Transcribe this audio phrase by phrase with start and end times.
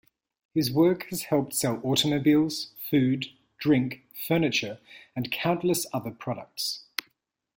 [0.55, 3.27] His work has helped sell automobiles, food,
[3.59, 4.79] drink, furniture
[5.15, 6.85] and countless other products.